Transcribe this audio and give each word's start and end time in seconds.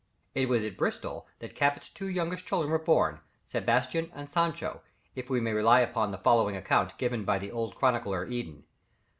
It 0.33 0.49
was 0.49 0.63
at 0.63 0.77
Bristol 0.77 1.27
that 1.37 1.53
Cabot's 1.53 1.87
two 1.87 2.07
youngest 2.07 2.47
children 2.47 2.71
were 2.71 2.79
born, 2.79 3.19
Sebastian 3.45 4.09
and 4.15 4.31
Sancho, 4.31 4.81
if 5.13 5.29
we 5.29 5.39
may 5.39 5.53
rely 5.53 5.81
upon 5.81 6.09
the 6.09 6.17
following 6.17 6.55
account 6.57 6.97
given 6.97 7.23
by 7.23 7.37
the 7.37 7.51
old 7.51 7.75
chronicler 7.75 8.25
Eden. 8.25 8.63